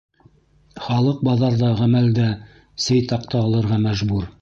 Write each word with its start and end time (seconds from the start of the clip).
Халыҡ 0.85 1.21
баҙарҙа 1.27 1.71
ғәмәлдә 1.83 2.27
сей 2.89 3.07
таҡта 3.15 3.47
алырға 3.47 3.83
мәжбүр. 3.89 4.31